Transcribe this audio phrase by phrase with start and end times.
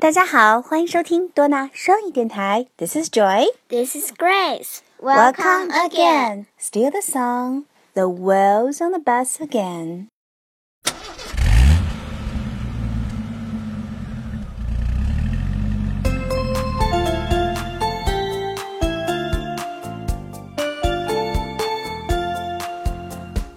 [0.00, 2.66] 大家好，欢迎收听多纳双语电台。
[2.76, 3.46] This is Joy.
[3.68, 4.78] This is Grace.
[5.00, 6.46] Welcome again.
[6.58, 7.64] Still the song.
[7.94, 10.08] The wheels on the bus again.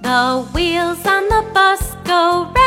[0.01, 2.58] The wheels on the bus go round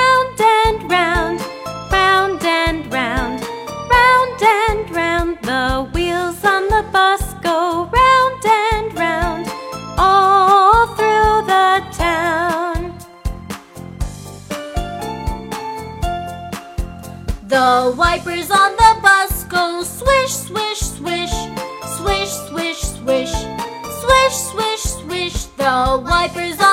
[17.64, 21.32] The wipers on the bus go swish, swish, swish,
[21.96, 23.32] swish, swish, swish,
[24.02, 25.46] swish, swish, swish.
[25.56, 26.72] The wipers on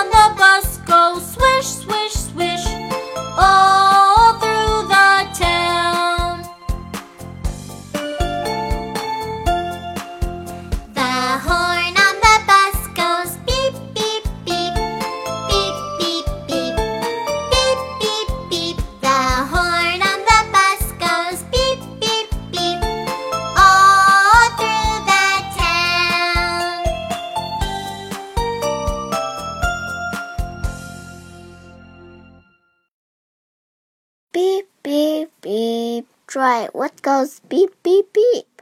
[34.32, 36.07] Beep, beep, beep.
[36.27, 38.62] Try what goes beep, beep, beep.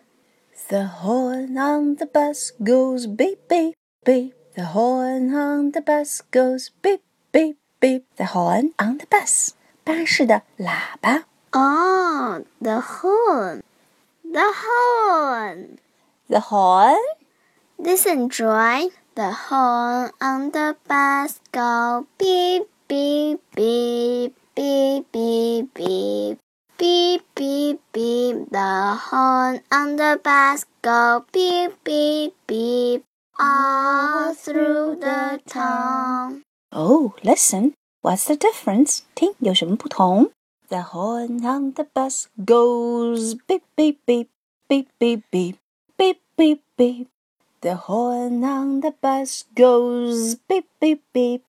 [0.70, 4.36] The horn on the bus goes beep beep beep.
[4.56, 8.06] The horn on the bus goes beep beep beep.
[8.18, 9.54] The horn on the bus.
[9.84, 11.26] 巴士的喇叭。
[11.52, 13.64] Oh, the horn.
[14.24, 15.80] The horn.
[16.30, 16.96] The horn.
[17.78, 18.90] Listen, Joy.
[19.16, 26.38] The horn on the bus go beep, beep, beep, beep, beep, beep.
[26.78, 28.50] Beep, beep, beep.
[28.50, 33.04] The horn on the bus go beep, beep, beep.
[33.40, 36.44] All through the town.
[36.72, 37.74] Oh, listen.
[38.02, 39.04] What's the difference?
[39.16, 40.32] 听有什么不同？
[40.70, 44.30] The horn on the bus goes beep beep beep
[44.68, 45.58] beep beep beep
[45.98, 47.08] beep beep beep.
[47.62, 51.44] The horn on the bus goes beep beep beep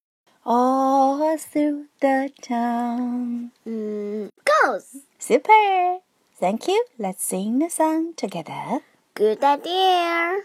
[0.50, 3.52] all through the town.
[3.68, 4.98] Mm, goes.
[5.20, 6.00] Super!
[6.38, 6.84] Thank you.
[6.98, 8.80] Let's sing the song together.
[9.14, 10.40] Good idea.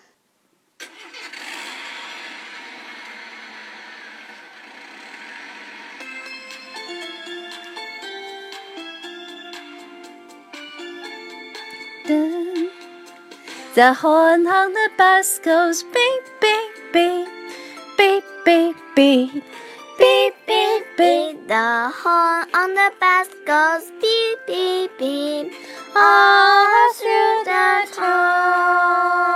[12.07, 12.69] Dun.
[13.75, 17.29] The horn on the bus goes beep beep beep
[17.97, 19.45] beep beep beep
[19.99, 21.49] beep beep beep.
[21.49, 25.53] The horn on the bus goes beep, beep, beep.
[25.97, 29.35] all through the town.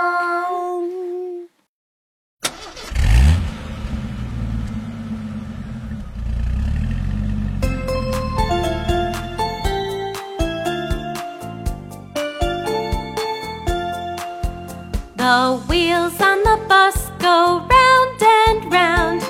[15.15, 19.21] The wheels on the bus go round and round,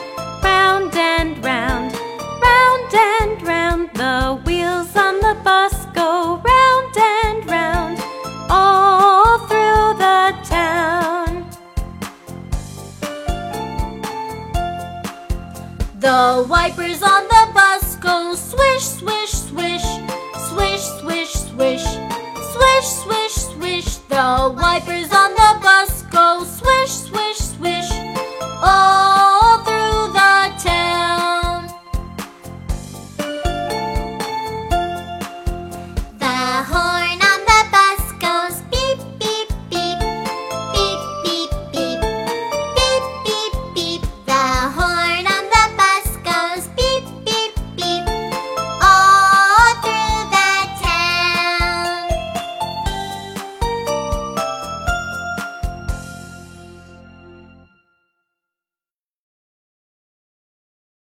[16.10, 19.30] The wipers on the bus go swish, swish,